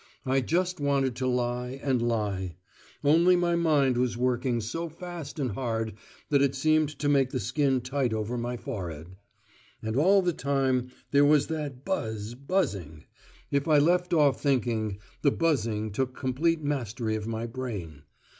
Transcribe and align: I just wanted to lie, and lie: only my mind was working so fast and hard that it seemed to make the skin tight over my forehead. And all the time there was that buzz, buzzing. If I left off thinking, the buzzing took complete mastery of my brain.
I 0.25 0.41
just 0.41 0.79
wanted 0.79 1.15
to 1.17 1.27
lie, 1.27 1.79
and 1.83 2.01
lie: 2.01 2.55
only 3.03 3.35
my 3.35 3.55
mind 3.55 3.97
was 3.97 4.17
working 4.17 4.59
so 4.59 4.89
fast 4.89 5.37
and 5.37 5.51
hard 5.51 5.93
that 6.29 6.41
it 6.41 6.55
seemed 6.55 6.89
to 6.97 7.07
make 7.07 7.29
the 7.29 7.39
skin 7.39 7.81
tight 7.81 8.11
over 8.11 8.35
my 8.35 8.57
forehead. 8.57 9.15
And 9.83 9.95
all 9.95 10.23
the 10.23 10.33
time 10.33 10.89
there 11.11 11.23
was 11.23 11.45
that 11.49 11.85
buzz, 11.85 12.33
buzzing. 12.33 13.03
If 13.51 13.67
I 13.67 13.77
left 13.77 14.11
off 14.11 14.41
thinking, 14.41 14.97
the 15.21 15.29
buzzing 15.29 15.91
took 15.91 16.15
complete 16.15 16.63
mastery 16.63 17.13
of 17.15 17.27
my 17.27 17.45
brain. 17.45 18.01